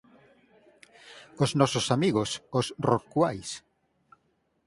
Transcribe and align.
Os 1.43 1.51
nosos 1.59 1.85
amigos, 1.95 2.29
os 2.59 2.65
rorcuais 2.87 3.49